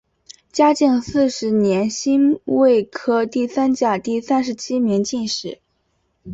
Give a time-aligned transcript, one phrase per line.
[0.51, 5.61] 嘉靖四十年辛未科第三甲第三十七名进士。